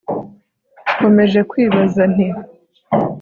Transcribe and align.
nkomeje 0.95 1.39
kwibaza 1.49 2.01
nti 2.13 2.27